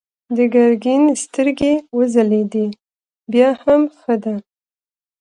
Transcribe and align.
د 0.37 0.39
ګرګين 0.53 1.03
سترګې 1.23 1.73
وځلېدې: 1.97 2.67
بيا 3.31 3.49
هم 3.61 3.81
ښه 3.99 4.15
ده. 4.23 4.35